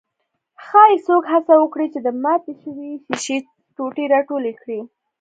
[0.65, 3.37] ښايي څوک هڅه وکړي چې د ماتې شوې ښيښې
[3.75, 4.79] ټوټې راټولې کړي.